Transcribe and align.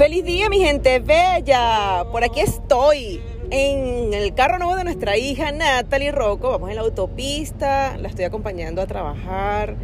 Feliz 0.00 0.24
día, 0.24 0.48
mi 0.48 0.60
gente 0.60 0.98
bella. 0.98 2.06
Por 2.10 2.24
aquí 2.24 2.40
estoy 2.40 3.20
en 3.50 4.14
el 4.14 4.32
carro 4.32 4.56
nuevo 4.56 4.74
de 4.74 4.82
nuestra 4.82 5.18
hija 5.18 5.52
Natalie 5.52 6.10
Rocco. 6.10 6.48
Vamos 6.48 6.70
en 6.70 6.76
la 6.76 6.80
autopista, 6.80 7.98
la 7.98 8.08
estoy 8.08 8.24
acompañando 8.24 8.80
a 8.80 8.86
trabajar. 8.86 9.76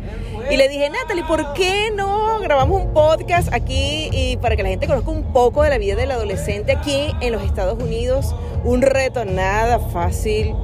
Y 0.50 0.56
le 0.56 0.70
dije, 0.70 0.88
Natalie, 0.88 1.22
¿por 1.24 1.52
qué 1.52 1.90
no 1.94 2.40
grabamos 2.40 2.80
un 2.80 2.94
podcast 2.94 3.52
aquí 3.52 4.08
y 4.10 4.38
para 4.38 4.56
que 4.56 4.62
la 4.62 4.70
gente 4.70 4.86
conozca 4.86 5.10
un 5.10 5.34
poco 5.34 5.62
de 5.62 5.68
la 5.68 5.76
vida 5.76 5.96
del 5.96 6.10
adolescente 6.10 6.72
aquí 6.72 7.10
en 7.20 7.32
los 7.32 7.42
Estados 7.42 7.78
Unidos? 7.78 8.34
Un 8.64 8.80
reto 8.80 9.26
nada 9.26 9.78
fácil 9.78 10.54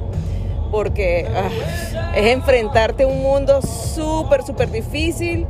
porque 0.71 1.27
ah, 1.31 2.09
es 2.15 2.25
enfrentarte 2.25 3.03
a 3.03 3.07
un 3.07 3.21
mundo 3.21 3.61
súper, 3.61 4.41
súper 4.41 4.71
difícil 4.71 5.45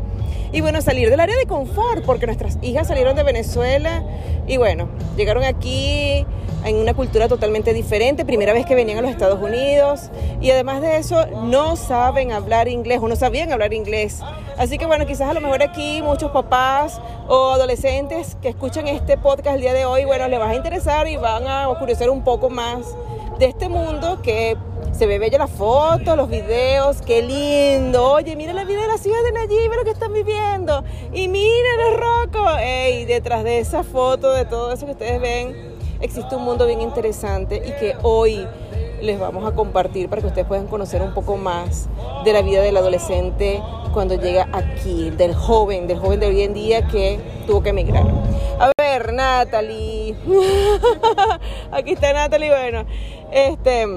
y 0.54 0.61
bueno, 0.61 0.81
salir 0.81 1.09
del 1.09 1.20
área 1.20 1.35
de 1.35 1.48
confort, 1.48 2.05
porque 2.05 2.27
nuestras 2.27 2.59
hijas 2.61 2.88
salieron 2.88 3.16
de 3.16 3.23
Venezuela 3.23 4.03
y 4.48 4.57
bueno, 4.57 4.88
llegaron 5.17 5.44
aquí 5.44 6.25
en 6.63 6.75
una 6.75 6.94
cultura 6.94 7.27
totalmente 7.27 7.73
diferente, 7.73 8.23
primera 8.23 8.53
vez 8.53 8.66
que 8.66 8.75
venían 8.75 8.99
a 8.99 9.02
los 9.02 9.11
Estados 9.11 9.41
Unidos 9.41 10.11
y 10.39 10.52
además 10.52 10.81
de 10.81 10.97
eso 10.97 11.25
no 11.44 11.75
saben 11.75 12.31
hablar 12.31 12.67
inglés 12.67 12.99
o 13.02 13.08
no 13.08 13.16
sabían 13.16 13.52
hablar 13.52 13.73
inglés. 13.73 14.20
Así 14.58 14.77
que 14.77 14.85
bueno, 14.85 15.08
quizás 15.08 15.27
a 15.30 15.34
lo 15.34 15.41
mejor 15.41 15.63
aquí 15.63 16.02
muchos 16.03 16.31
papás 16.31 17.02
o 17.27 17.52
adolescentes 17.52 18.38
que 18.41 18.49
escuchan 18.49 18.88
este 18.88 19.17
podcast 19.17 19.55
el 19.55 19.61
día 19.61 19.73
de 19.73 19.85
hoy, 19.85 20.05
bueno, 20.05 20.27
les 20.27 20.39
va 20.39 20.49
a 20.49 20.55
interesar 20.55 21.08
y 21.08 21.17
van 21.17 21.47
a 21.47 21.67
curiosear 21.80 22.11
un 22.11 22.23
poco 22.23 22.52
más 22.52 22.95
de 23.39 23.47
este 23.47 23.67
mundo 23.70 24.22
que 24.22 24.55
se 24.93 25.07
ve 25.07 25.17
bella 25.17 25.39
la 25.39 25.47
foto, 25.47 26.15
los 26.15 26.29
videos, 26.29 27.02
qué 27.02 27.21
lindo. 27.23 28.13
Oye, 28.13 28.35
mira 28.35 28.53
la 28.53 28.63
vida 28.63 28.81
de 28.81 28.88
las 28.88 29.05
hijas 29.05 29.23
de 29.23 29.31
Nayib, 29.31 29.73
lo 29.73 29.83
que 29.83 29.89
están 29.89 30.13
viviendo. 30.13 30.83
Y 31.11 31.27
miren 31.27 31.77
los 31.77 31.99
rocos. 31.99 32.52
Ey, 32.59 33.05
detrás 33.05 33.44
de 33.44 33.59
esa 33.59 33.83
foto, 33.83 34.31
de 34.31 34.45
todo 34.45 34.72
eso 34.72 34.85
que 34.85 34.91
ustedes 34.91 35.19
ven, 35.19 35.73
existe 36.00 36.35
un 36.35 36.44
mundo 36.44 36.67
bien 36.67 36.80
interesante 36.80 37.61
y 37.66 37.72
que 37.80 37.95
hoy 38.03 38.47
les 39.02 39.19
vamos 39.19 39.45
a 39.45 39.53
compartir 39.53 40.09
para 40.09 40.22
que 40.22 40.27
ustedes 40.27 40.47
puedan 40.47 40.67
conocer 40.67 41.02
un 41.02 41.13
poco 41.13 41.38
más 41.38 41.89
de 42.23 42.31
la 42.31 42.41
vida 42.41 42.61
del 42.61 42.78
adolescente 42.78 43.61
cuando 43.94 44.16
llega 44.16 44.47
aquí, 44.53 45.09
del 45.09 45.33
joven, 45.33 45.88
del 45.88 46.00
joven 46.00 46.19
de 46.19 46.28
hoy 46.28 46.41
en 46.41 46.53
día 46.53 46.88
que 46.88 47.19
tuvo 47.47 47.63
que 47.63 47.69
emigrar. 47.69 48.05
A 48.59 48.72
ver, 48.78 49.11
Natalie. 49.11 50.16
aquí 51.72 51.94
está 51.94 52.13
Natalie, 52.13 52.50
bueno, 52.50 52.85
este 53.31 53.88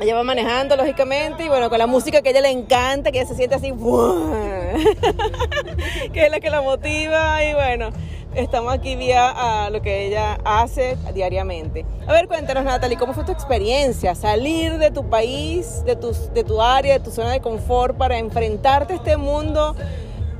ella 0.00 0.14
va 0.14 0.22
manejando, 0.22 0.76
lógicamente, 0.76 1.44
y 1.44 1.48
bueno, 1.48 1.68
con 1.68 1.78
la 1.78 1.86
música 1.86 2.22
que 2.22 2.30
a 2.30 2.32
ella 2.32 2.40
le 2.40 2.50
encanta, 2.50 3.12
que 3.12 3.20
ella 3.20 3.28
se 3.28 3.34
siente 3.34 3.54
así, 3.54 3.72
que 6.12 6.24
es 6.24 6.30
la 6.30 6.40
que 6.40 6.50
la 6.50 6.62
motiva, 6.62 7.44
y 7.44 7.54
bueno, 7.54 7.90
estamos 8.34 8.72
aquí 8.72 8.96
vía 8.96 9.64
a 9.64 9.70
lo 9.70 9.82
que 9.82 10.06
ella 10.06 10.38
hace 10.44 10.96
diariamente. 11.14 11.84
A 12.06 12.12
ver, 12.12 12.28
cuéntanos, 12.28 12.64
Natalie, 12.64 12.96
¿cómo 12.96 13.12
fue 13.12 13.24
tu 13.24 13.32
experiencia? 13.32 14.14
Salir 14.14 14.78
de 14.78 14.90
tu 14.90 15.08
país, 15.08 15.84
de 15.84 15.96
tu, 15.96 16.12
de 16.34 16.44
tu 16.44 16.60
área, 16.60 16.98
de 16.98 17.04
tu 17.04 17.10
zona 17.10 17.30
de 17.30 17.40
confort, 17.40 17.96
para 17.96 18.18
enfrentarte 18.18 18.94
a 18.94 18.96
este 18.96 19.16
mundo 19.16 19.76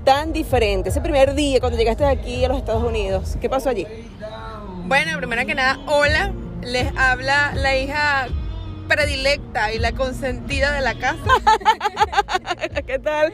tan 0.04 0.32
diferente. 0.32 0.88
Ese 0.88 1.00
primer 1.00 1.34
día, 1.34 1.60
cuando 1.60 1.78
llegaste 1.78 2.04
aquí 2.04 2.44
a 2.44 2.48
los 2.48 2.58
Estados 2.58 2.82
Unidos, 2.82 3.36
¿qué 3.40 3.48
pasó 3.48 3.68
allí? 3.68 3.86
Bueno, 4.86 5.16
primero 5.18 5.46
que 5.46 5.54
nada, 5.54 5.78
hola, 5.86 6.32
les 6.62 6.92
habla 6.96 7.52
la 7.54 7.76
hija 7.76 8.26
predilecta 8.88 9.72
y 9.72 9.78
la 9.78 9.92
consentida 9.92 10.72
de 10.72 10.80
la 10.80 10.98
casa. 10.98 11.22
¿Qué 12.86 12.98
tal? 12.98 13.32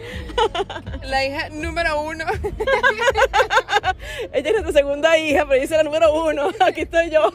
La 1.02 1.24
hija 1.24 1.48
número 1.50 2.00
uno. 2.02 2.24
Ella 4.32 4.50
es 4.50 4.62
nuestra 4.62 4.72
segunda 4.72 5.18
hija, 5.18 5.44
pero 5.48 5.60
dice 5.60 5.76
la 5.76 5.82
número 5.82 6.12
uno. 6.12 6.50
Aquí 6.66 6.82
estoy 6.82 7.10
yo. 7.10 7.32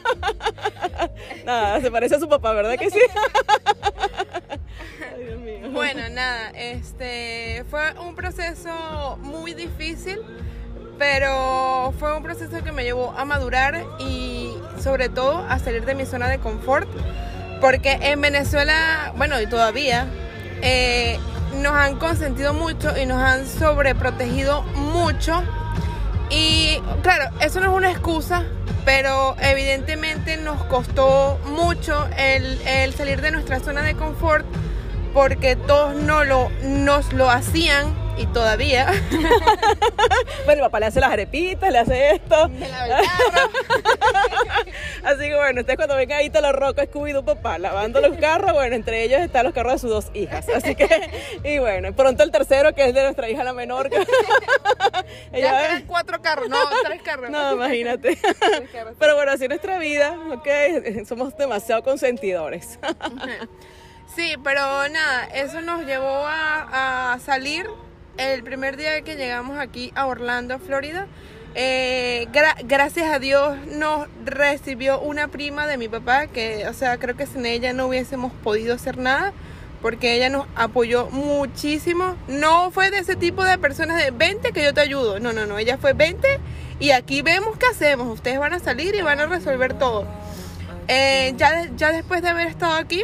Nada, 1.46 1.82
se 1.82 1.92
parece 1.92 2.16
a 2.16 2.20
su 2.20 2.30
papá, 2.30 2.54
¿verdad 2.54 2.78
que 2.78 2.90
sí? 2.90 3.00
Bueno, 5.72 6.02
nada, 6.12 6.52
este 6.56 7.66
fue 7.70 7.94
un 8.00 8.16
proceso 8.16 9.18
muy 9.22 9.54
difícil, 9.54 10.20
pero 11.00 11.94
fue 12.00 12.16
un 12.16 12.22
proceso 12.22 12.64
que 12.64 12.72
me 12.72 12.84
llevó 12.84 13.12
a 13.18 13.26
madurar 13.26 13.84
y 14.00 14.54
sobre 14.80 15.10
todo 15.10 15.40
a 15.50 15.58
salir 15.58 15.84
de 15.86 15.96
mi 15.96 16.06
zona 16.06 16.30
de 16.30 16.40
confort 16.40 16.88
porque 17.64 17.98
en 18.02 18.20
Venezuela, 18.20 19.14
bueno, 19.16 19.40
y 19.40 19.48
todavía, 19.48 20.08
eh, 20.62 21.18
nos 21.62 21.72
han 21.72 21.98
consentido 21.98 22.54
mucho 22.54 22.92
y 22.98 23.06
nos 23.06 23.24
han 23.24 23.48
sobreprotegido 23.48 24.64
mucho. 24.76 25.42
Y 26.30 26.82
claro, 27.04 27.34
eso 27.40 27.62
no 27.62 27.72
es 27.72 27.78
una 27.78 27.90
excusa, 27.90 28.44
pero 28.84 29.38
evidentemente 29.40 30.36
nos 30.36 30.62
costó 30.66 31.40
mucho 31.46 32.06
el, 32.18 32.60
el 32.68 32.94
salir 32.96 33.22
de 33.22 33.32
nuestra 33.32 33.62
zona 33.62 33.82
de 33.82 33.96
confort 33.96 34.46
porque 35.14 35.56
todos 35.56 35.96
no 35.96 36.26
lo, 36.26 36.50
nos 36.64 37.14
lo 37.14 37.30
hacían 37.30 37.96
y 38.18 38.26
todavía. 38.28 38.92
bueno, 40.46 40.64
papá 40.64 40.80
le 40.80 40.88
hace 40.88 41.00
las 41.00 41.12
arepitas, 41.12 41.72
le 41.72 41.80
hace 41.80 42.16
esto. 42.16 42.36
Así 42.36 42.60
que 43.32 43.63
bueno, 45.44 45.60
ustedes 45.60 45.76
cuando 45.76 45.98
vengan 45.98 46.20
ahí 46.20 46.30
todos 46.30 46.46
los 46.46 46.56
rocos 46.56 46.86
scooby 46.86 47.14
papá 47.22 47.58
lavando 47.60 48.00
los 48.00 48.18
carros, 48.18 48.54
bueno, 48.54 48.76
entre 48.76 49.04
ellos 49.04 49.20
están 49.20 49.44
los 49.44 49.54
carros 49.54 49.74
de 49.74 49.80
sus 49.80 49.90
dos 49.90 50.12
hijas. 50.14 50.48
Así 50.48 50.74
que, 50.74 50.88
y 51.44 51.60
bueno, 51.60 51.94
pronto 51.94 52.24
el 52.24 52.32
tercero 52.32 52.74
que 52.74 52.88
es 52.88 52.94
de 52.94 53.04
nuestra 53.04 53.30
hija 53.30 53.44
la 53.44 53.54
menor. 53.54 53.90
Ya 55.34 55.68
tienen 55.68 55.88
cuatro 55.88 56.22
carros, 56.22 56.48
no, 56.48 56.58
tres 56.84 57.02
carros. 57.02 57.30
No, 57.30 57.54
imagínate. 57.54 58.18
Pero 59.00 59.16
bueno, 59.16 59.32
así 59.32 59.44
es 59.44 59.50
nuestra 59.50 59.78
vida, 59.78 60.18
ok, 60.32 60.48
somos 61.06 61.36
demasiado 61.36 61.84
consentidores. 61.84 62.80
Sí, 64.16 64.36
pero 64.44 64.62
nada, 64.90 65.26
eso 65.34 65.62
nos 65.62 65.88
llevó 65.88 66.26
a, 66.28 67.18
salir 67.26 67.66
el 68.18 68.44
primer 68.44 68.78
día 68.78 69.02
que 69.02 69.16
llegamos 69.16 69.58
aquí 69.58 69.92
a 69.96 70.06
Orlando, 70.06 70.60
Florida. 70.60 71.08
Eh, 71.56 72.28
gracias 72.66 73.12
a 73.12 73.20
Dios 73.20 73.58
nos 73.68 74.08
recibió 74.26 75.00
una 75.00 75.28
prima 75.28 75.68
de 75.68 75.78
mi 75.78 75.88
papá 75.88 76.28
que, 76.28 76.68
o 76.68 76.74
sea, 76.74 76.98
creo 76.98 77.16
que 77.16 77.28
sin 77.28 77.46
ella 77.46 77.74
no 77.74 77.88
hubiésemos 77.88 78.32
podido 78.44 78.74
hacer 78.74 78.98
nada 78.98 79.34
porque 79.84 80.16
ella 80.16 80.30
nos 80.30 80.48
apoyó 80.56 81.10
muchísimo. 81.12 82.16
No 82.28 82.72
fue 82.72 82.90
de 82.90 83.00
ese 83.00 83.18
tipo 83.18 83.44
de 83.44 83.58
personas 83.58 84.02
de 84.02 84.12
20 84.12 84.54
que 84.54 84.64
yo 84.64 84.74
te 84.74 84.82
ayudo. 84.82 85.20
No, 85.20 85.34
no, 85.34 85.46
no. 85.46 85.58
Ella 85.58 85.78
fue 85.78 85.92
20 85.92 86.40
y 86.80 86.92
aquí 86.92 87.22
vemos 87.22 87.58
qué 87.58 87.66
hacemos. 87.68 88.08
Ustedes 88.08 88.40
van 88.40 88.54
a 88.54 88.60
salir 88.60 88.96
y 88.96 89.02
van 89.02 89.20
a 89.20 89.26
resolver 89.26 89.74
todo. 89.74 90.08
Eh, 90.88 91.34
ya, 91.38 91.70
ya 91.76 91.92
después 91.92 92.22
de 92.22 92.30
haber 92.30 92.48
estado 92.48 92.76
aquí, 92.76 93.04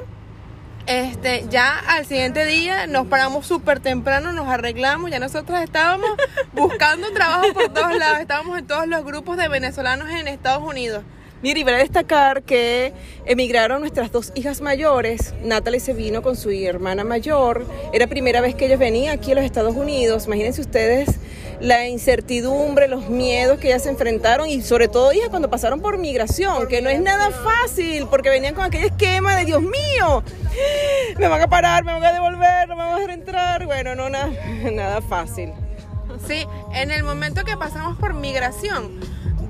este, 0.90 1.46
ya 1.52 1.78
al 1.78 2.08
siguiente 2.08 2.48
día 2.48 2.88
nos 2.88 3.06
paramos 3.06 3.46
súper 3.46 3.80
temprano, 3.80 4.34
nos 4.34 4.48
arreglamos, 4.48 5.12
ya 5.12 5.20
nosotros 5.20 5.60
estábamos 5.62 6.10
buscando 6.54 7.12
trabajo 7.12 7.54
por 7.54 7.72
todos 7.72 7.96
lados, 7.96 8.20
estábamos 8.20 8.58
en 8.58 8.66
todos 8.66 8.88
los 8.88 9.06
grupos 9.06 9.38
de 9.38 9.48
venezolanos 9.48 10.10
en 10.10 10.28
Estados 10.28 10.64
Unidos. 10.64 11.04
Mira, 11.44 11.60
y 11.60 11.64
para 11.64 11.78
destacar 11.78 12.42
que 12.42 12.92
emigraron 13.26 13.82
nuestras 13.82 14.12
dos 14.12 14.34
hijas 14.34 14.62
mayores. 14.62 15.36
Natalie 15.44 15.80
se 15.80 15.94
vino 15.94 16.24
con 16.24 16.36
su 16.36 16.50
hermana 16.50 17.04
mayor. 17.04 17.66
Era 17.94 18.08
primera 18.08 18.42
vez 18.42 18.56
que 18.56 18.66
ellos 18.66 18.80
venían 18.80 19.18
aquí 19.18 19.32
a 19.32 19.36
los 19.36 19.46
Estados 19.46 19.76
Unidos. 19.76 20.26
Imagínense 20.26 20.60
ustedes 20.60 21.20
la 21.60 21.88
incertidumbre, 21.88 22.88
los 22.88 23.10
miedos 23.10 23.60
que 23.60 23.68
ellas 23.68 23.84
se 23.84 23.90
enfrentaron 23.90 24.48
y 24.48 24.62
sobre 24.62 24.88
todo 24.88 25.12
ellas 25.12 25.30
cuando 25.30 25.50
pasaron 25.50 25.82
por 25.82 25.98
migración, 25.98 26.68
que 26.68 26.82
no 26.82 26.90
es 26.90 27.02
nada 27.02 27.32
fácil 27.32 28.08
porque 28.10 28.30
venían 28.30 28.56
con 28.56 28.66
aquel 28.66 28.86
esquema 28.86 29.36
de 29.36 29.46
Dios 29.46 29.62
mío, 29.62 30.24
me 31.18 31.28
van 31.28 31.42
a 31.42 31.48
parar, 31.48 31.84
me 31.84 31.94
van 31.94 32.04
a 32.04 32.14
devolver, 32.14 32.68
no 32.68 32.76
me 32.76 32.84
van 32.84 32.94
a 32.94 32.96
dejar 32.96 33.12
entrar. 33.12 33.66
Bueno, 33.66 33.96
no, 33.96 34.10
nada, 34.10 34.30
nada 34.72 35.02
fácil. 35.02 35.52
Sí, 36.28 36.46
en 36.74 36.92
el 36.92 37.04
momento 37.04 37.44
que 37.44 37.56
pasamos 37.58 37.98
por 37.98 38.14
migración, 38.14 39.00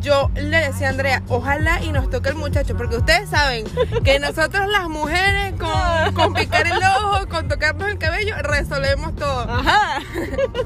yo 0.01 0.29
le 0.35 0.57
decía 0.57 0.87
a 0.87 0.89
Andrea, 0.91 1.23
ojalá 1.27 1.81
y 1.83 1.91
nos 1.91 2.09
toque 2.09 2.29
el 2.29 2.35
muchacho, 2.35 2.75
porque 2.77 2.97
ustedes 2.97 3.29
saben 3.29 3.65
que 4.03 4.19
nosotros 4.19 4.67
las 4.69 4.87
mujeres 4.87 5.53
con, 5.59 6.13
con 6.13 6.33
picar 6.33 6.67
el 6.67 6.77
ojo, 6.77 7.27
con 7.27 7.47
tocarnos 7.47 7.89
el 7.89 7.97
cabello, 7.97 8.35
resolvemos 8.41 9.15
todo. 9.15 9.41
Ajá. 9.41 10.01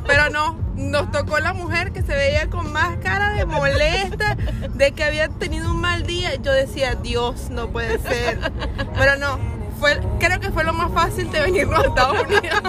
Pero 0.06 0.30
no, 0.30 0.62
nos 0.75 1.12
tocó 1.12 1.40
la 1.40 1.54
mujer 1.54 1.92
que 1.92 2.02
se 2.02 2.14
veía 2.16 2.50
con 2.50 2.72
más 2.72 2.98
cara 2.98 3.34
de 3.34 3.46
molesta, 3.46 4.38
de 4.74 4.92
que 4.92 5.04
había 5.04 5.30
tenido 5.30 5.72
un 5.72 5.81
mal 5.81 6.06
día. 6.06 6.36
Yo 6.36 6.52
decía, 6.52 6.96
Dios, 6.96 7.50
no 7.50 7.70
puede 7.70 8.00
ser. 8.00 8.52
Pero 8.98 9.18
no, 9.18 9.40
fue, 9.80 10.00
creo 10.20 10.40
que 10.40 10.52
fue 10.52 10.64
lo 10.64 10.74
más 10.74 10.92
fácil 10.94 11.31
de 11.31 11.42
venir 11.42 11.68
a 11.74 11.81
Estados 11.81 12.22
Unidos. 12.24 12.62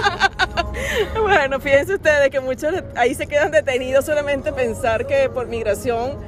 bueno, 1.23 1.61
fíjense 1.61 1.95
ustedes 1.95 2.31
que 2.31 2.41
muchos 2.41 2.75
ahí 2.97 3.15
se 3.15 3.27
quedan 3.27 3.51
detenidos 3.51 4.05
solamente 4.05 4.53
pensar 4.53 5.06
que 5.06 5.29
por 5.29 5.47
migración 5.47 6.19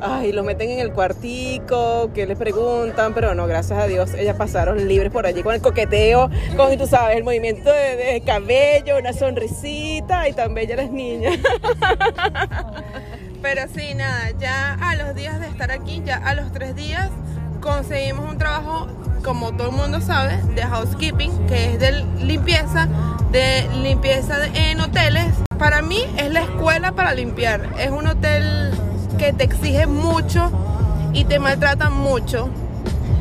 ay, 0.00 0.32
los 0.32 0.44
meten 0.44 0.70
en 0.70 0.80
el 0.80 0.92
cuartico, 0.92 2.10
que 2.14 2.26
les 2.26 2.38
preguntan, 2.38 3.14
pero 3.14 3.34
no, 3.34 3.46
gracias 3.46 3.78
a 3.78 3.86
Dios, 3.86 4.14
ellas 4.14 4.36
pasaron 4.36 4.86
libres 4.88 5.12
por 5.12 5.26
allí 5.26 5.42
con 5.42 5.54
el 5.54 5.60
coqueteo, 5.60 6.30
con, 6.56 6.76
tú 6.76 6.86
sabes, 6.86 7.16
el 7.16 7.24
movimiento 7.24 7.70
de, 7.72 8.22
cabello, 8.24 8.98
una 8.98 9.12
sonrisita 9.12 10.28
y 10.28 10.32
tan 10.32 10.54
bella 10.54 10.76
las 10.76 10.90
niñas. 10.90 11.38
Pero 13.42 13.62
sí, 13.72 13.94
nada, 13.94 14.32
ya 14.38 14.74
a 14.74 14.96
los 14.96 15.14
días 15.14 15.38
de 15.40 15.46
estar 15.46 15.70
aquí, 15.70 16.02
ya 16.04 16.16
a 16.16 16.34
los 16.34 16.50
tres 16.52 16.74
días, 16.74 17.10
conseguimos 17.60 18.28
un 18.28 18.38
trabajo, 18.38 18.88
como 19.22 19.52
todo 19.56 19.70
el 19.70 19.76
mundo 19.76 20.00
sabe, 20.00 20.38
de 20.54 20.62
housekeeping, 20.62 21.46
que 21.46 21.72
es 21.72 21.78
de 21.78 22.04
limpieza, 22.24 22.88
de 23.30 23.68
limpieza 23.82 24.46
en 24.54 24.80
hoteles. 24.80 25.26
Para 25.58 25.80
mí 25.80 26.04
es 26.16 26.30
la 26.32 26.40
escuela 26.40 26.92
para 26.92 27.14
limpiar. 27.14 27.68
Es 27.78 27.90
un 27.90 28.06
hotel 28.06 28.72
que 29.16 29.32
te 29.32 29.44
exige 29.44 29.86
mucho 29.86 30.50
y 31.12 31.24
te 31.24 31.38
maltratan 31.38 31.92
mucho. 31.92 32.48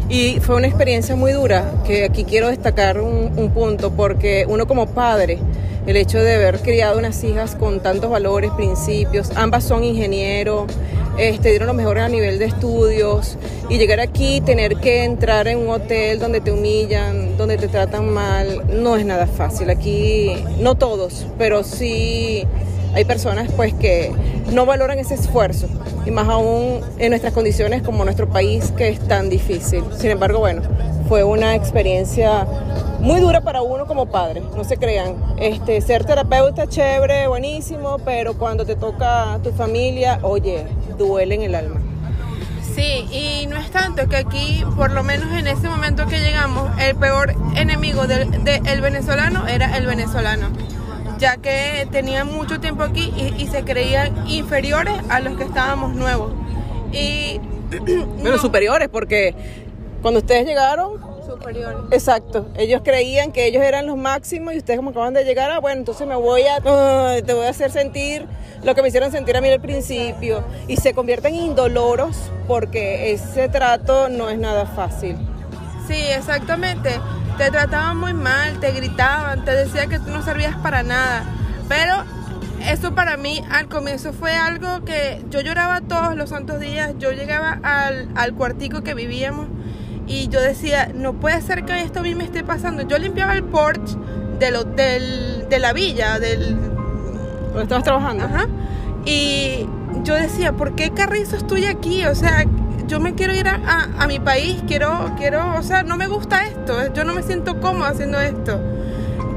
Y 0.09 0.39
fue 0.39 0.55
una 0.55 0.67
experiencia 0.67 1.15
muy 1.15 1.31
dura, 1.31 1.81
que 1.85 2.05
aquí 2.05 2.25
quiero 2.25 2.49
destacar 2.49 2.99
un, 2.99 3.33
un 3.37 3.49
punto, 3.51 3.91
porque 3.91 4.45
uno 4.47 4.67
como 4.67 4.87
padre, 4.87 5.39
el 5.87 5.97
hecho 5.97 6.19
de 6.19 6.35
haber 6.35 6.59
criado 6.59 6.99
unas 6.99 7.23
hijas 7.23 7.55
con 7.55 7.79
tantos 7.79 8.09
valores, 8.09 8.51
principios, 8.51 9.31
ambas 9.35 9.63
son 9.63 9.83
ingenieros, 9.83 10.71
este, 11.17 11.49
dieron 11.49 11.67
lo 11.67 11.73
mejor 11.73 11.97
a 11.99 12.09
nivel 12.09 12.39
de 12.39 12.45
estudios 12.45 13.37
y 13.69 13.77
llegar 13.77 13.99
aquí, 13.99 14.41
tener 14.41 14.75
que 14.77 15.05
entrar 15.05 15.47
en 15.47 15.59
un 15.59 15.69
hotel 15.69 16.19
donde 16.19 16.41
te 16.41 16.51
humillan, 16.51 17.37
donde 17.37 17.57
te 17.57 17.67
tratan 17.67 18.13
mal, 18.13 18.63
no 18.81 18.97
es 18.97 19.05
nada 19.05 19.25
fácil. 19.25 19.69
Aquí, 19.69 20.35
no 20.59 20.75
todos, 20.75 21.25
pero 21.37 21.63
sí 21.63 22.45
hay 22.95 23.03
personas 23.03 23.51
pues 23.55 23.73
que 23.73 24.11
no 24.53 24.65
valoran 24.65 24.97
ese 24.99 25.15
esfuerzo 25.15 25.67
y 26.05 26.11
más 26.11 26.29
aún 26.29 26.79
en 26.97 27.09
nuestras 27.09 27.33
condiciones 27.33 27.83
como 27.83 28.05
nuestro 28.05 28.29
país 28.29 28.71
que 28.71 28.87
es 28.87 29.05
tan 29.05 29.29
difícil. 29.29 29.83
Sin 29.97 30.11
embargo, 30.11 30.39
bueno, 30.39 30.61
fue 31.09 31.23
una 31.25 31.55
experiencia 31.55 32.47
muy 33.01 33.19
dura 33.19 33.41
para 33.41 33.61
uno 33.61 33.85
como 33.85 34.05
padre, 34.07 34.41
no 34.55 34.63
se 34.63 34.77
crean. 34.77 35.15
Este, 35.37 35.81
ser 35.81 36.05
terapeuta 36.05 36.67
chévere, 36.67 37.27
buenísimo, 37.27 37.97
pero 38.03 38.35
cuando 38.35 38.65
te 38.65 38.75
toca 38.75 39.39
tu 39.43 39.51
familia, 39.51 40.19
oye, 40.23 40.65
duele 40.97 41.35
en 41.35 41.41
el 41.43 41.55
alma. 41.55 41.81
Sí, 42.73 43.05
y 43.11 43.47
no 43.47 43.57
es 43.57 43.69
tanto 43.71 44.07
que 44.07 44.17
aquí, 44.17 44.63
por 44.75 44.91
lo 44.91 45.03
menos 45.03 45.31
en 45.37 45.47
ese 45.47 45.69
momento 45.69 46.07
que 46.07 46.19
llegamos, 46.19 46.69
el 46.79 46.95
peor 46.95 47.35
enemigo 47.55 48.07
del 48.07 48.81
venezolano 48.81 49.47
era 49.47 49.77
el 49.77 49.85
venezolano, 49.85 50.49
ya 51.17 51.37
que 51.37 51.87
tenían 51.91 52.27
mucho 52.27 52.59
tiempo 52.59 52.83
aquí 52.83 53.13
y, 53.15 53.41
y 53.41 53.47
se 53.47 53.63
creían 53.63 54.27
inferiores 54.27 54.93
a 55.09 55.19
los 55.19 55.37
que 55.37 55.43
estábamos 55.43 55.95
nuevos. 55.95 56.33
Y, 56.91 57.39
Pero 58.23 58.37
superiores, 58.37 58.89
porque 58.89 59.33
cuando 60.01 60.19
ustedes 60.19 60.45
llegaron, 60.45 60.99
superiores. 61.25 61.77
Exacto. 61.91 62.47
Ellos 62.55 62.81
creían 62.83 63.31
que 63.31 63.45
ellos 63.47 63.63
eran 63.63 63.87
los 63.87 63.97
máximos 63.97 64.53
y 64.53 64.57
ustedes 64.57 64.77
como 64.77 64.91
acaban 64.91 65.13
de 65.13 65.23
llegar, 65.23 65.51
ah, 65.51 65.59
bueno, 65.59 65.79
entonces 65.79 66.07
me 66.07 66.15
voy 66.15 66.43
a, 66.43 66.57
uh, 66.59 67.21
te 67.23 67.33
voy 67.33 67.45
a 67.45 67.49
hacer 67.49 67.71
sentir 67.71 68.27
lo 68.63 68.75
que 68.75 68.81
me 68.81 68.87
hicieron 68.87 69.11
sentir 69.11 69.35
a 69.35 69.41
mí 69.41 69.49
al 69.49 69.61
principio. 69.61 70.43
Y 70.67 70.77
se 70.77 70.93
convierten 70.93 71.35
indoloros 71.35 72.31
porque 72.47 73.11
ese 73.11 73.49
trato 73.49 74.09
no 74.09 74.29
es 74.29 74.37
nada 74.37 74.65
fácil. 74.65 75.17
Sí, 75.87 75.95
exactamente. 75.95 76.99
Te 77.37 77.51
trataban 77.51 77.97
muy 77.97 78.13
mal, 78.13 78.59
te 78.59 78.71
gritaban, 78.71 79.43
te 79.43 79.51
decían 79.51 79.89
que 79.89 79.99
tú 79.99 80.09
no 80.11 80.21
servías 80.21 80.55
para 80.57 80.83
nada. 80.83 81.23
Pero 81.67 82.03
eso 82.65 82.95
para 82.95 83.17
mí 83.17 83.43
al 83.51 83.67
comienzo 83.67 84.13
fue 84.13 84.33
algo 84.33 84.85
que 84.85 85.23
yo 85.29 85.41
lloraba 85.41 85.81
todos 85.81 86.15
los 86.15 86.29
santos 86.29 86.59
días. 86.59 86.93
Yo 86.97 87.11
llegaba 87.11 87.59
al, 87.61 88.09
al 88.15 88.33
cuartico 88.33 88.83
que 88.83 88.93
vivíamos 88.93 89.47
y 90.07 90.29
yo 90.29 90.41
decía, 90.41 90.91
no 90.93 91.13
puede 91.13 91.41
ser 91.41 91.65
que 91.65 91.81
esto 91.81 91.99
a 91.99 92.03
mí 92.03 92.15
me 92.15 92.23
esté 92.23 92.43
pasando. 92.43 92.83
Yo 92.83 92.97
limpiaba 92.97 93.33
el 93.33 93.43
porche 93.43 93.95
del 94.39 94.55
hotel, 94.55 95.45
de 95.49 95.59
la 95.59 95.73
villa, 95.73 96.19
del... 96.19 96.55
¿Dónde 96.55 97.63
estabas 97.63 97.83
trabajando? 97.83 98.25
Ajá. 98.25 98.47
Y 99.05 99.67
yo 100.03 100.15
decía, 100.15 100.53
¿por 100.53 100.75
qué 100.75 100.91
carrizo 100.91 101.37
estoy 101.37 101.65
aquí? 101.65 102.05
O 102.05 102.15
sea, 102.15 102.45
yo 102.87 102.99
me 102.99 103.15
quiero 103.15 103.33
ir 103.33 103.47
a, 103.47 103.89
a, 103.97 104.07
mi 104.07 104.19
país, 104.19 104.61
quiero, 104.67 105.11
quiero, 105.17 105.55
o 105.57 105.63
sea, 105.63 105.83
no 105.83 105.97
me 105.97 106.07
gusta 106.07 106.45
esto, 106.45 106.93
yo 106.93 107.03
no 107.03 107.13
me 107.13 107.23
siento 107.23 107.59
cómoda 107.59 107.89
haciendo 107.89 108.19
esto. 108.19 108.59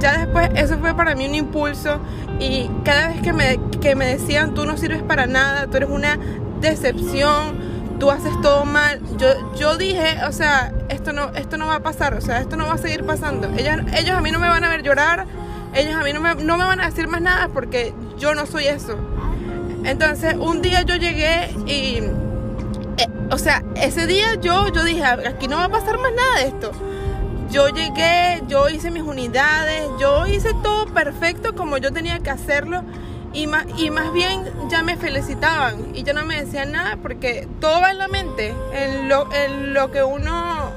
Ya 0.01 0.19
después, 0.19 0.51
eso 0.55 0.79
fue 0.79 0.95
para 0.95 1.15
mí 1.15 1.27
un 1.27 1.35
impulso 1.35 1.99
y 2.39 2.71
cada 2.85 3.09
vez 3.09 3.21
que 3.21 3.33
me, 3.33 3.59
que 3.81 3.97
me 3.97 4.07
decían, 4.07 4.55
tú 4.55 4.65
no 4.65 4.77
sirves 4.77 5.03
para 5.03 5.27
nada, 5.27 5.67
tú 5.67 5.77
eres 5.77 5.91
una 5.91 6.19
decepción, 6.61 7.99
tú 7.99 8.11
haces 8.11 8.33
todo 8.41 8.65
mal. 8.65 9.01
Yo, 9.19 9.55
yo 9.57 9.77
dije, 9.77 10.19
o 10.27 10.33
sea, 10.33 10.73
esto 10.89 11.13
no, 11.13 11.31
esto 11.35 11.57
no 11.57 11.67
va 11.67 11.77
a 11.77 11.83
pasar, 11.83 12.15
o 12.15 12.21
sea, 12.21 12.41
esto 12.41 12.57
no 12.57 12.67
va 12.67 12.75
a 12.75 12.79
seguir 12.79 13.05
pasando. 13.05 13.49
Ellos, 13.57 13.77
ellos 13.97 14.17
a 14.17 14.21
mí 14.21 14.31
no 14.31 14.39
me 14.39 14.49
van 14.49 14.63
a 14.63 14.69
ver 14.69 14.83
llorar, 14.83 15.27
ellos 15.75 15.95
a 15.95 16.05
mí 16.05 16.13
no 16.13 16.21
me, 16.21 16.35
no 16.37 16.57
me 16.57 16.65
van 16.65 16.81
a 16.81 16.87
decir 16.87 17.09
más 17.09 17.21
nada 17.21 17.49
porque 17.49 17.93
yo 18.19 18.35
no 18.35 18.47
soy 18.47 18.67
eso. 18.67 18.97
Entonces, 19.85 20.35
un 20.39 20.63
día 20.63 20.83
yo 20.83 20.97
llegué 20.97 21.51
y, 21.67 22.03
o 23.31 23.39
sea, 23.39 23.63
ese 23.77 24.07
día 24.07 24.35
yo, 24.41 24.69
yo 24.69 24.85
dije, 24.85 25.05
aquí 25.05 25.49
no 25.49 25.57
va 25.57 25.65
a 25.65 25.69
pasar 25.69 25.99
más 25.99 26.13
nada 26.13 26.41
de 26.41 26.49
esto. 26.49 26.73
Yo 27.51 27.69
llegué, 27.69 28.43
yo 28.47 28.69
hice 28.69 28.91
mis 28.91 29.03
unidades, 29.03 29.89
yo 29.99 30.27
hice 30.27 30.51
todo 30.63 30.87
perfecto 30.87 31.55
como 31.55 31.79
yo 31.79 31.93
tenía 31.93 32.19
que 32.21 32.31
hacerlo 32.31 32.83
y 33.33 33.47
más, 33.47 33.67
y 33.79 33.91
más 33.91 34.13
bien 34.13 34.45
ya 34.71 34.83
me 34.83 34.97
felicitaban 34.97 35.95
y 35.95 36.03
ya 36.03 36.13
no 36.13 36.25
me 36.25 36.43
decían 36.43 36.73
nada 36.73 36.99
porque 37.01 37.47
todo 37.61 37.81
va 37.81 37.91
en 37.91 37.99
la 37.99 38.09
mente, 38.09 38.55
en 38.73 39.09
lo, 39.09 39.33
en 39.33 39.73
lo 39.73 39.91
que 39.91 40.03
uno 40.03 40.73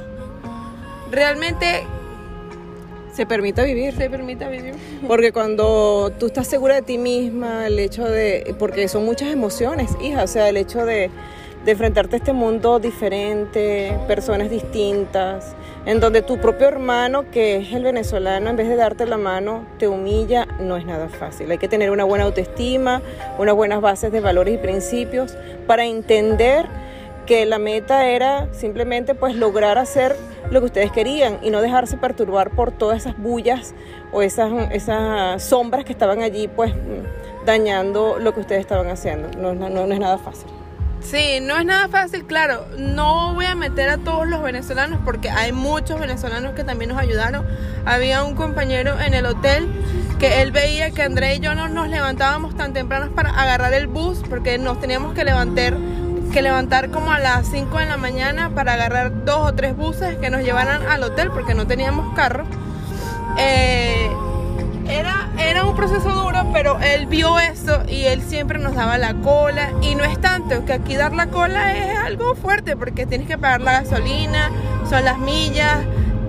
realmente 1.12 1.86
se 3.14 3.26
permite 3.26 3.64
vivir. 3.66 3.94
Se 3.96 4.10
permite 4.10 4.48
vivir. 4.48 4.76
Porque 5.08 5.34
cuando 5.34 6.14
tú 6.18 6.28
estás 6.28 6.48
segura 6.48 6.76
de 6.76 6.82
ti 6.82 6.98
misma, 6.98 7.68
el 7.68 7.78
hecho 7.78 8.06
de, 8.06 8.56
porque 8.58 8.88
son 8.88 9.04
muchas 9.04 9.30
emociones, 9.30 9.92
hija, 10.02 10.24
o 10.24 10.28
sea, 10.28 10.48
el 10.48 10.56
hecho 10.56 10.86
de, 10.86 11.10
de 11.66 11.72
enfrentarte 11.72 12.16
a 12.16 12.20
este 12.20 12.34
mundo 12.34 12.80
diferente, 12.80 13.98
personas 14.08 14.50
distintas, 14.50 15.56
en 15.86 16.00
donde 16.00 16.22
tu 16.22 16.40
propio 16.40 16.68
hermano, 16.68 17.30
que 17.30 17.58
es 17.58 17.72
el 17.74 17.84
venezolano, 17.84 18.50
en 18.50 18.56
vez 18.56 18.68
de 18.68 18.76
darte 18.76 19.06
la 19.06 19.18
mano, 19.18 19.66
te 19.78 19.88
humilla, 19.88 20.48
no 20.60 20.78
es 20.78 20.86
nada 20.86 21.08
fácil. 21.10 21.52
Hay 21.52 21.58
que 21.60 21.68
tener 21.68 21.92
una 21.92 22.04
buena 22.04 22.26
autoestima, 22.26 23.02
unas 23.38 23.56
buenas 23.56 23.82
bases 23.82 24.12
de 24.12 24.22
valores 24.22 24.56
y 24.56 24.58
principios 24.58 25.38
para 25.68 25.86
entender 25.86 26.66
que 27.26 27.46
la 27.46 27.60
meta 27.60 28.08
era 28.08 28.52
simplemente 28.52 29.14
pues 29.14 29.36
lograr 29.36 29.78
hacer 29.78 30.16
lo 30.50 30.60
que 30.60 30.66
ustedes 30.66 30.92
querían 30.92 31.38
y 31.44 31.52
no 31.52 31.62
dejarse 31.62 31.98
perturbar 31.98 32.50
por 32.50 32.72
todas 32.72 32.98
esas 32.98 33.18
bullas 33.18 33.76
o 34.12 34.24
esas, 34.24 34.52
esas 34.72 35.44
sombras 35.44 35.86
que 35.86 35.94
estaban 35.94 36.22
allí 36.24 36.48
pues 36.48 36.74
dañando 37.46 38.18
lo 38.20 38.34
que 38.34 38.40
ustedes 38.40 38.62
estaban 38.62 38.88
haciendo. 38.88 39.30
No, 39.38 39.54
no, 39.54 39.70
no 39.70 39.94
es 39.94 40.00
nada 40.00 40.18
fácil. 40.18 40.61
Sí, 41.02 41.40
no 41.42 41.58
es 41.58 41.66
nada 41.66 41.88
fácil, 41.88 42.26
claro. 42.26 42.66
No 42.78 43.34
voy 43.34 43.46
a 43.46 43.56
meter 43.56 43.90
a 43.90 43.98
todos 43.98 44.28
los 44.28 44.42
venezolanos 44.42 45.00
porque 45.04 45.30
hay 45.30 45.52
muchos 45.52 46.00
venezolanos 46.00 46.54
que 46.54 46.64
también 46.64 46.90
nos 46.90 47.00
ayudaron. 47.00 47.46
Había 47.86 48.24
un 48.24 48.36
compañero 48.36 49.00
en 49.00 49.14
el 49.14 49.26
hotel 49.26 49.68
que 50.20 50.42
él 50.42 50.52
veía 50.52 50.92
que 50.92 51.02
André 51.02 51.36
y 51.36 51.40
yo 51.40 51.56
no 51.56 51.68
nos 51.68 51.90
levantábamos 51.90 52.56
tan 52.56 52.74
tempranos 52.74 53.10
para 53.10 53.32
agarrar 53.32 53.74
el 53.74 53.88
bus 53.88 54.22
porque 54.30 54.58
nos 54.60 54.80
teníamos 54.80 55.14
que 55.14 55.24
levantar 55.26 55.76
que 56.32 56.42
levantar 56.42 56.92
como 56.92 57.12
a 57.12 57.20
las 57.20 57.48
5 57.48 57.78
de 57.78 57.88
la 57.88 57.98
mañana 57.98 58.52
para 58.52 58.74
agarrar 58.74 59.26
dos 59.26 59.50
o 59.50 59.54
tres 59.54 59.76
buses 59.76 60.16
que 60.18 60.30
nos 60.30 60.44
llevaran 60.44 60.82
al 60.88 61.04
hotel 61.04 61.30
porque 61.32 61.54
no 61.54 61.68
teníamos 61.68 62.16
carro. 62.16 62.46
Eh, 63.38 64.10
era, 64.88 65.30
era 65.52 65.66
un 65.66 65.76
proceso 65.76 66.10
duro, 66.10 66.46
pero 66.54 66.80
él 66.80 67.08
vio 67.08 67.38
eso 67.38 67.84
y 67.86 68.06
él 68.06 68.22
siempre 68.22 68.58
nos 68.58 68.74
daba 68.74 68.98
la 68.98 69.16
cola. 69.16 69.74
Y 69.82 69.96
no 69.96 70.06
es 70.06 70.20
tanto, 70.22 70.64
que 70.64 70.72
aquí 70.72 70.96
dar 70.96 71.12
la 71.12 71.28
cola 71.28 71.76
es 71.76 71.98
algo 72.00 72.36
fuerte 72.36 72.78
porque 72.78 73.06
tienes 73.06 73.28
que 73.28 73.38
pagar 73.38 73.60
la 73.60 73.82
gasolina, 73.82 74.50
son 74.90 75.04
las 75.04 75.20
millas, 75.20 75.80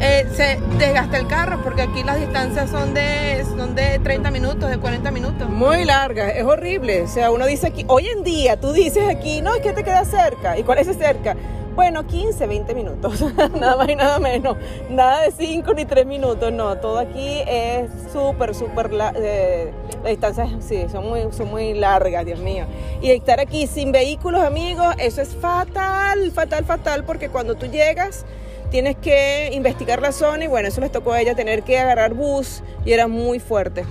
eh, 0.00 0.26
se 0.34 0.58
desgasta 0.76 1.18
el 1.18 1.28
carro 1.28 1.62
porque 1.62 1.82
aquí 1.82 2.02
las 2.02 2.18
distancias 2.18 2.68
son 2.68 2.94
de, 2.94 3.44
son 3.56 3.76
de 3.76 4.00
30 4.00 4.32
minutos, 4.32 4.68
de 4.68 4.78
40 4.78 5.12
minutos. 5.12 5.48
Muy 5.48 5.84
largas, 5.84 6.32
es 6.34 6.42
horrible. 6.42 7.02
O 7.02 7.08
sea, 7.08 7.30
uno 7.30 7.46
dice 7.46 7.68
aquí, 7.68 7.84
hoy 7.86 8.08
en 8.08 8.24
día 8.24 8.58
tú 8.58 8.72
dices 8.72 9.08
aquí, 9.08 9.40
no, 9.40 9.54
es 9.54 9.62
que 9.62 9.72
te 9.72 9.84
queda 9.84 10.04
cerca. 10.04 10.58
¿Y 10.58 10.64
cuál 10.64 10.78
es 10.78 10.88
cerca? 10.96 11.36
Bueno, 11.74 12.06
15, 12.06 12.46
20 12.46 12.74
minutos, 12.74 13.20
nada 13.58 13.76
más 13.76 13.88
y 13.88 13.96
nada 13.96 14.18
menos. 14.18 14.56
Nada 14.90 15.22
de 15.22 15.30
5 15.30 15.72
ni 15.72 15.86
3 15.86 16.04
minutos, 16.04 16.52
no. 16.52 16.76
Todo 16.76 16.98
aquí 16.98 17.40
es 17.46 17.90
súper, 18.12 18.54
súper. 18.54 18.90
Eh, 19.16 19.72
las 20.02 20.10
distancias, 20.10 20.50
sí, 20.60 20.84
son 20.90 21.08
muy, 21.08 21.32
son 21.32 21.48
muy 21.48 21.72
largas, 21.72 22.26
Dios 22.26 22.40
mío. 22.40 22.66
Y 23.00 23.10
estar 23.10 23.40
aquí 23.40 23.66
sin 23.66 23.90
vehículos, 23.90 24.42
amigos, 24.42 24.94
eso 24.98 25.22
es 25.22 25.34
fatal, 25.34 26.30
fatal, 26.32 26.64
fatal, 26.64 27.04
porque 27.04 27.30
cuando 27.30 27.54
tú 27.54 27.66
llegas 27.66 28.26
tienes 28.70 28.96
que 28.96 29.50
investigar 29.52 30.00
la 30.00 30.12
zona 30.12 30.44
y 30.44 30.46
bueno, 30.46 30.68
eso 30.68 30.80
les 30.80 30.90
tocó 30.90 31.12
a 31.12 31.20
ella 31.20 31.34
tener 31.34 31.62
que 31.62 31.78
agarrar 31.78 32.14
bus 32.14 32.62
y 32.86 32.92
era 32.92 33.06
muy 33.06 33.38
fuerte. 33.38 33.84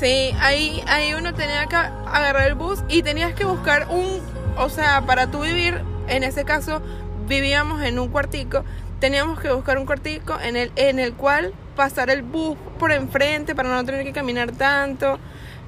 Sí, 0.00 0.32
ahí, 0.40 0.82
ahí 0.88 1.14
uno 1.14 1.34
tenía 1.34 1.66
que 1.66 1.76
agarrar 1.76 2.48
el 2.48 2.54
bus 2.54 2.82
y 2.88 3.02
tenías 3.02 3.32
que 3.34 3.44
buscar 3.44 3.86
un, 3.90 4.20
o 4.56 4.68
sea, 4.68 5.02
para 5.06 5.28
tú 5.28 5.42
vivir, 5.42 5.82
en 6.08 6.24
ese 6.24 6.44
caso, 6.44 6.82
vivíamos 7.28 7.82
en 7.82 7.98
un 7.98 8.08
cuartico, 8.08 8.64
teníamos 9.00 9.40
que 9.40 9.52
buscar 9.52 9.78
un 9.78 9.86
cuartico 9.86 10.38
en 10.40 10.56
el, 10.56 10.72
en 10.76 10.98
el 10.98 11.14
cual 11.14 11.52
pasar 11.76 12.10
el 12.10 12.22
bus 12.22 12.56
por 12.78 12.90
enfrente 12.90 13.54
para 13.54 13.68
no 13.68 13.84
tener 13.84 14.04
que 14.04 14.12
caminar 14.12 14.52
tanto. 14.52 15.18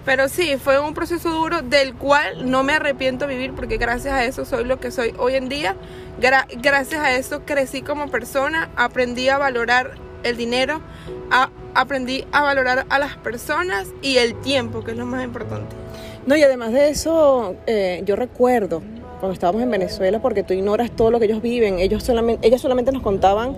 Pero 0.04 0.28
sí, 0.28 0.56
fue 0.56 0.80
un 0.80 0.94
proceso 0.94 1.30
duro 1.30 1.60
del 1.60 1.94
cual 1.94 2.50
no 2.50 2.62
me 2.62 2.72
arrepiento 2.72 3.26
vivir 3.26 3.52
porque 3.52 3.76
gracias 3.76 4.14
a 4.14 4.24
eso 4.24 4.44
soy 4.44 4.64
lo 4.64 4.80
que 4.80 4.90
soy 4.90 5.14
hoy 5.18 5.34
en 5.34 5.48
día. 5.48 5.76
gracias 6.18 7.00
a 7.00 7.12
eso 7.12 7.42
crecí 7.44 7.82
como 7.82 8.08
persona, 8.08 8.70
aprendí 8.76 9.28
a 9.28 9.36
valorar 9.36 9.92
el 10.22 10.36
dinero, 10.36 10.80
aprendí 11.74 12.24
a 12.32 12.42
valorar 12.42 12.86
a 12.88 12.98
las 12.98 13.16
personas 13.18 13.88
y 14.00 14.16
el 14.16 14.34
tiempo, 14.40 14.82
que 14.82 14.92
es 14.92 14.96
lo 14.96 15.06
más 15.06 15.22
importante. 15.22 15.76
No, 16.26 16.34
y 16.34 16.42
además 16.42 16.72
de 16.72 16.88
eso, 16.88 17.56
eh, 17.66 18.02
yo 18.04 18.16
recuerdo 18.16 18.82
cuando 19.20 19.34
estábamos 19.34 19.62
en 19.62 19.70
Venezuela, 19.70 20.20
porque 20.20 20.42
tú 20.42 20.54
ignoras 20.54 20.90
todo 20.90 21.10
lo 21.10 21.18
que 21.20 21.26
ellos 21.26 21.42
viven, 21.42 21.78
ellos 21.78 22.02
solamente, 22.02 22.46
ellas 22.46 22.60
solamente 22.60 22.90
nos 22.90 23.02
contaban 23.02 23.56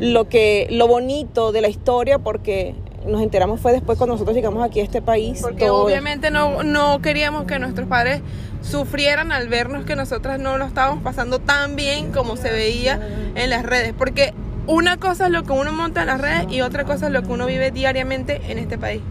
lo 0.00 0.28
que 0.28 0.66
lo 0.70 0.88
bonito 0.88 1.52
de 1.52 1.60
la 1.60 1.68
historia 1.68 2.18
porque 2.18 2.74
nos 3.06 3.20
enteramos 3.20 3.60
fue 3.60 3.72
después 3.72 3.98
cuando 3.98 4.14
nosotros 4.14 4.34
llegamos 4.34 4.64
aquí 4.64 4.80
a 4.80 4.84
este 4.84 5.02
país. 5.02 5.40
Porque 5.42 5.70
obviamente 5.70 6.30
no, 6.30 6.62
no 6.62 7.00
queríamos 7.02 7.44
que 7.44 7.58
nuestros 7.58 7.88
padres 7.88 8.20
sufrieran 8.62 9.32
al 9.32 9.48
vernos 9.48 9.84
que 9.84 9.96
nosotras 9.96 10.38
no 10.38 10.56
lo 10.56 10.64
estábamos 10.64 11.02
pasando 11.02 11.40
tan 11.40 11.76
bien 11.76 12.12
como 12.12 12.36
se 12.36 12.50
veía 12.50 13.00
en 13.34 13.50
las 13.50 13.64
redes. 13.64 13.92
Porque 13.96 14.32
una 14.66 14.96
cosa 14.98 15.26
es 15.26 15.32
lo 15.32 15.42
que 15.42 15.52
uno 15.52 15.72
monta 15.72 16.02
en 16.02 16.06
las 16.06 16.20
redes 16.20 16.46
y 16.50 16.60
otra 16.60 16.84
cosa 16.84 17.06
es 17.06 17.12
lo 17.12 17.22
que 17.22 17.32
uno 17.32 17.46
vive 17.46 17.70
diariamente 17.70 18.40
en 18.48 18.58
este 18.58 18.78
país. 18.78 19.02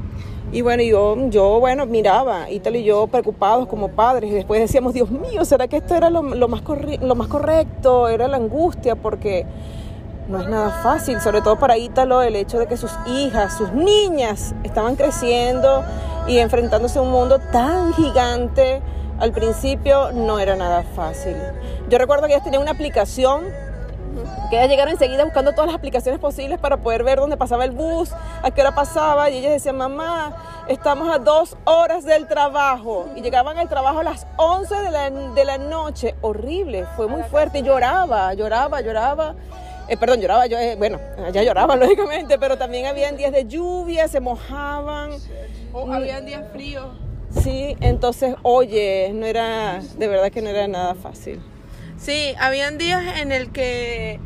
Y 0.53 0.62
bueno, 0.62 0.84
yo, 0.84 1.15
yo 1.29 1.60
bueno, 1.62 1.86
miraba, 1.86 2.50
Ítalo 2.50 2.77
y 2.77 2.84
yo 2.84 3.08
preocupados 3.08 3.67
como 3.67 3.89
padres, 3.89 4.31
y 4.31 4.34
después 4.34 4.60
decíamos, 4.60 4.93
Dios 4.93 5.10
mío, 5.10 5.46
¿será 5.46 5.67
que 5.67 5.77
esto 5.77 5.96
era 5.96 6.10
lo, 6.10 6.22
lo 6.22 6.48
más, 6.50 6.62
lo 7.01 7.15
más 7.15 7.27
correcto? 7.29 8.10
Era 8.10 8.27
la 8.27 8.36
angustia, 8.36 8.96
porque 8.96 9.46
no 10.27 10.41
es 10.41 10.50
nada 10.50 10.81
fácil, 10.84 11.22
sobre 11.22 11.41
todo 11.41 11.58
para 11.58 11.77
Ítalo, 11.77 12.22
el 12.22 12.36
hecho 12.36 12.60
de 12.60 12.67
que 12.67 12.75
sus 12.75 12.91
hijas, 13.08 13.58
sus 13.58 13.72
niñas, 13.72 14.53
estaban 14.63 14.98
creciendo 14.98 15.84
y 16.27 16.39
enfrentándose 16.39 17.00
a 17.00 17.01
un 17.01 17.12
mundo 17.12 17.39
tan 17.51 17.93
gigante. 17.93 18.81
Al 19.20 19.31
principio 19.31 20.12
no 20.12 20.39
era 20.39 20.55
nada 20.55 20.84
fácil. 20.96 21.36
Yo 21.89 21.98
recuerdo 21.98 22.27
que 22.27 22.34
ellas 22.34 22.43
tenían 22.43 22.62
una 22.62 22.72
aplicación 22.72 23.43
que 24.51 24.58
ellas 24.58 24.70
llegaron 24.70 24.91
enseguida 24.91 25.24
buscando 25.24 25.53
todas 25.53 25.67
las 25.67 25.75
aplicaciones 25.75 26.20
posibles 26.20 26.60
para 26.60 26.75
poder 26.75 27.05
ver 27.05 27.20
dónde 27.20 27.38
pasaba 27.38 27.63
el 27.63 27.72
bus, 27.72 28.12
a 28.43 28.51
qué 28.51 28.60
hora 28.60 28.75
pasaba, 28.75 29.29
y 29.29 29.38
ellas 29.38 29.53
decían, 29.53 29.77
mamá, 29.77 30.65
estamos 30.67 31.10
a 31.10 31.20
dos 31.20 31.55
horas 31.63 32.03
del 32.03 32.27
trabajo, 32.27 33.08
y 33.15 33.22
llegaban 33.22 33.58
al 33.58 33.70
trabajo 33.70 34.00
a 34.00 34.03
las 34.03 34.27
11 34.36 34.75
de 34.75 34.91
la, 34.91 35.10
de 35.10 35.46
la 35.46 35.58
noche, 35.58 36.15
horrible, 36.20 36.86
fue 36.98 37.08
muy 37.08 37.24
fuerte, 37.24 37.63
lloraba, 37.63 38.34
lloraba, 38.34 38.81
lloraba, 38.81 39.36
eh, 39.88 39.96
perdón, 39.96 40.20
lloraba, 40.20 40.48
yo, 40.48 40.58
eh, 40.58 40.75
bueno, 40.77 41.00
ya 41.31 41.43
lloraba 41.43 41.75
lógicamente, 41.77 42.38
pero 42.38 42.58
también 42.58 42.88
habían 42.88 43.15
días 43.15 43.31
de 43.31 43.46
lluvia, 43.46 44.10
se 44.10 44.20
mojaban. 44.20 45.12
O 45.72 45.89
habían 45.93 46.25
días 46.25 46.43
fríos. 46.51 46.88
Sí, 47.41 47.77
entonces, 47.79 48.36
oye, 48.43 49.12
no 49.13 49.25
era, 49.25 49.79
de 49.98 50.08
verdad 50.10 50.29
que 50.29 50.41
no 50.41 50.50
era 50.50 50.67
nada 50.67 50.93
fácil. 50.96 51.41
Sí, 51.98 52.36
habían 52.38 52.77
días 52.77 53.20
en 53.22 53.31
el 53.31 53.53
que 53.53 54.20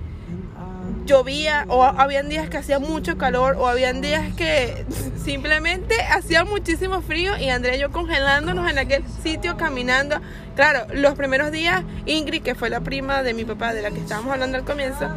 llovía 1.06 1.66
o 1.68 1.84
habían 1.84 2.30
días 2.30 2.50
que 2.50 2.58
hacía 2.58 2.80
mucho 2.80 3.18
calor 3.18 3.56
o 3.58 3.68
habían 3.68 4.02
días 4.02 4.34
que 4.36 4.86
simplemente 5.24 5.96
hacía 6.02 6.44
muchísimo 6.44 7.02
frío 7.02 7.38
y 7.38 7.50
Andrea 7.50 7.76
y 7.76 7.80
yo 7.80 7.92
congelándonos 7.92 8.70
en 8.70 8.80
aquel 8.80 9.04
sitio 9.24 9.58
caminando. 9.58 10.20
Claro, 10.56 10.86
los 10.94 11.16
primeros 11.16 11.52
días 11.52 11.84
Ingrid, 12.06 12.42
que 12.42 12.56
fue 12.56 12.70
la 12.70 12.82
prima 12.82 13.24
de 13.24 13.34
mi 13.34 13.46
papá 13.46 13.74
de 13.74 13.82
la 13.82 13.92
que 13.92 14.00
estábamos 14.00 14.34
hablando 14.34 14.58
al 14.58 14.66
comienzo, 14.66 15.10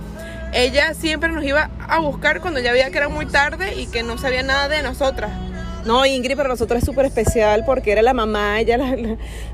ella 0.52 0.95
siempre 0.95 1.30
nos 1.30 1.45
iba 1.45 1.71
a 1.88 1.99
buscar 1.99 2.40
cuando 2.40 2.61
ya 2.61 2.73
veía 2.73 2.90
que 2.90 2.99
era 2.99 3.09
muy 3.09 3.26
tarde 3.26 3.75
y 3.80 3.87
que 3.87 4.02
no 4.02 4.18
sabía 4.18 4.42
nada 4.42 4.68
de 4.68 4.83
nosotras. 4.83 5.48
No, 5.88 6.04
Ingrid 6.04 6.37
para 6.37 6.50
nosotros 6.50 6.80
es 6.80 6.85
súper 6.85 7.07
especial 7.07 7.64
porque 7.64 7.92
era 7.92 8.02
la 8.02 8.12
mamá, 8.12 8.61
ella 8.61 8.76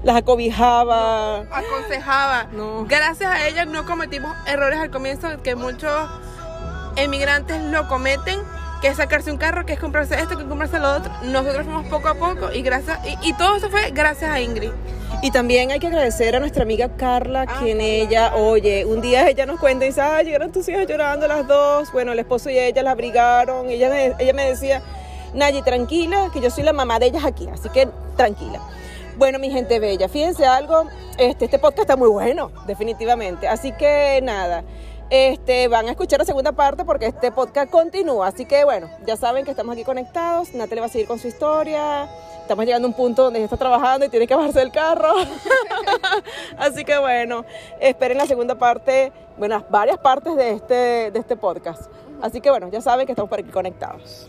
las, 0.02 0.16
acobijaba. 0.16 1.42
aconsejaba. 1.42 2.48
Gracias 2.88 3.30
a 3.30 3.46
ella 3.46 3.64
no 3.66 3.86
cometimos 3.86 4.34
errores 4.48 4.80
al 4.80 4.90
comienzo 4.90 5.28
que 5.44 5.54
muchos 5.54 5.92
emigrantes 6.96 7.62
lo 7.62 7.86
cometen, 7.86 8.40
que 8.82 8.88
es 8.88 8.96
sacarse 8.96 9.30
un 9.30 9.36
carro, 9.36 9.64
que 9.64 9.74
es 9.74 9.78
comprarse 9.78 10.16
esto, 10.16 10.36
que 10.36 10.42
es 10.42 10.48
comprarse 10.48 10.80
lo 10.80 10.94
otro. 10.94 11.12
Nosotros 11.22 11.66
fuimos 11.66 11.86
poco 11.86 12.08
a 12.08 12.14
poco 12.16 12.52
y 12.52 12.62
gracias 12.62 12.98
y, 13.22 13.32
todo 13.34 13.54
eso 13.54 13.70
fue 13.70 13.92
gracias 13.92 14.28
a 14.28 14.40
Ingrid. 14.40 14.72
Y 15.22 15.30
también 15.30 15.70
hay 15.70 15.78
que 15.78 15.86
agradecer 15.86 16.34
a 16.34 16.40
nuestra 16.40 16.64
amiga 16.64 16.96
Carla, 16.96 17.44
ah, 17.46 17.60
quien 17.60 17.80
ella, 17.80 18.34
oye, 18.34 18.84
un 18.84 19.00
día 19.00 19.28
ella 19.28 19.46
nos 19.46 19.60
cuenta 19.60 19.84
y 19.84 19.90
dice, 19.90 20.00
ay, 20.00 20.24
llegaron 20.24 20.50
tus 20.50 20.68
hijas 20.68 20.84
llorando 20.88 21.28
las 21.28 21.46
dos. 21.46 21.92
Bueno, 21.92 22.10
el 22.10 22.18
esposo 22.18 22.50
y 22.50 22.58
ella 22.58 22.82
la 22.82 22.90
abrigaron. 22.90 23.70
ella, 23.70 24.16
ella 24.18 24.32
me 24.32 24.48
decía, 24.50 24.82
Nayi, 25.34 25.62
tranquila, 25.62 26.30
que 26.32 26.40
yo 26.40 26.50
soy 26.50 26.62
la 26.64 26.72
mamá 26.72 26.98
de 26.98 27.06
ellas 27.06 27.24
aquí, 27.24 27.48
así 27.48 27.68
que 27.68 27.88
tranquila. 28.16 28.60
Bueno, 29.16 29.38
mi 29.38 29.50
gente 29.50 29.80
bella, 29.80 30.08
fíjense 30.08 30.46
algo, 30.46 30.84
este, 31.18 31.44
este 31.46 31.58
podcast 31.58 31.80
está 31.80 31.96
muy 31.96 32.08
bueno, 32.08 32.50
definitivamente. 32.66 33.48
Así 33.48 33.72
que 33.72 34.20
nada, 34.22 34.64
este, 35.10 35.68
van 35.68 35.86
a 35.86 35.90
escuchar 35.90 36.18
la 36.18 36.24
segunda 36.24 36.52
parte 36.52 36.84
porque 36.84 37.06
este 37.06 37.30
podcast 37.30 37.70
continúa. 37.70 38.28
Así 38.28 38.46
que 38.46 38.64
bueno, 38.64 38.88
ya 39.06 39.16
saben 39.16 39.44
que 39.44 39.50
estamos 39.50 39.74
aquí 39.74 39.84
conectados. 39.84 40.54
Natalia 40.54 40.82
va 40.82 40.86
a 40.86 40.90
seguir 40.90 41.06
con 41.06 41.18
su 41.18 41.28
historia. 41.28 42.08
Estamos 42.40 42.64
llegando 42.64 42.86
a 42.86 42.90
un 42.90 42.96
punto 42.96 43.24
donde 43.24 43.38
ella 43.38 43.46
está 43.46 43.56
trabajando 43.56 44.06
y 44.06 44.08
tiene 44.08 44.26
que 44.26 44.34
bajarse 44.34 44.58
del 44.58 44.72
carro. 44.72 45.12
Así 46.58 46.84
que 46.84 46.98
bueno, 46.98 47.44
esperen 47.80 48.18
la 48.18 48.26
segunda 48.26 48.56
parte, 48.56 49.12
bueno, 49.38 49.64
varias 49.70 49.98
partes 49.98 50.36
de 50.36 50.50
este, 50.50 51.10
de 51.10 51.18
este 51.18 51.36
podcast. 51.36 51.82
Así 52.20 52.40
que 52.40 52.50
bueno, 52.50 52.68
ya 52.70 52.80
saben 52.80 53.06
que 53.06 53.12
estamos 53.12 53.28
por 53.28 53.38
aquí 53.38 53.50
conectados. 53.50 54.28